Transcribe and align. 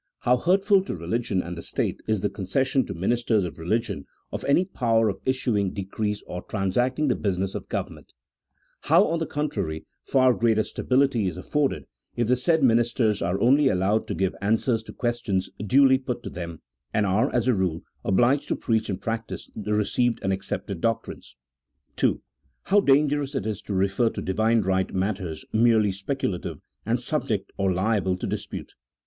How 0.21 0.37
hurtful 0.37 0.81
to 0.85 0.95
religion 0.95 1.43
and 1.43 1.55
the 1.55 1.61
state 1.61 2.01
is 2.07 2.21
the 2.21 2.29
concession 2.31 2.87
to 2.87 2.95
ministers 2.95 3.43
of 3.43 3.59
religion 3.59 4.07
of 4.31 4.43
any 4.45 4.65
power 4.65 5.09
of 5.09 5.21
issuing 5.27 5.73
decrees 5.73 6.23
or 6.25 6.41
trans 6.41 6.75
acting 6.75 7.07
the 7.07 7.13
business 7.13 7.53
of 7.53 7.69
government: 7.69 8.11
how, 8.81 9.05
on 9.05 9.19
the 9.19 9.27
contrary, 9.27 9.85
far 10.03 10.33
greater 10.33 10.63
stability 10.63 11.27
is 11.27 11.37
afforded, 11.37 11.85
if 12.15 12.27
the 12.27 12.35
said 12.35 12.63
ministers 12.63 13.21
are 13.21 13.39
only 13.39 13.67
allowed 13.67 14.07
to 14.07 14.15
give 14.15 14.33
answers 14.41 14.81
to 14.81 14.91
questions 14.91 15.51
duly 15.67 15.99
put 15.99 16.23
to 16.23 16.31
them, 16.31 16.61
and 16.91 17.05
are, 17.05 17.31
as 17.31 17.47
a 17.47 17.53
rule, 17.53 17.83
obliged 18.03 18.47
to 18.47 18.55
preach 18.55 18.89
and 18.89 19.01
practise 19.03 19.51
the 19.55 19.71
re 19.75 19.83
ceived 19.83 20.17
and 20.23 20.33
accepted 20.33 20.81
doctrines. 20.81 21.35
II. 22.03 22.21
How 22.63 22.79
dangerous 22.79 23.35
it 23.35 23.45
is 23.45 23.61
to 23.61 23.73
refer 23.75 24.09
to 24.09 24.21
Divine 24.23 24.61
right 24.61 24.91
matters 24.91 25.45
merely 25.53 25.91
speculative 25.91 26.59
and 26.87 26.99
subject 26.99 27.51
or 27.57 27.71
liable 27.71 28.17
to 28.17 28.25
disjmte. 28.27 28.69